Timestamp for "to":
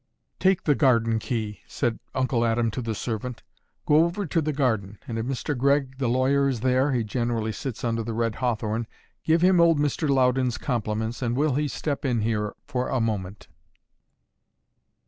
2.71-2.81, 4.25-4.41